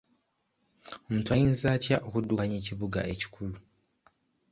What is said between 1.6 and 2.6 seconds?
atya okuddukanya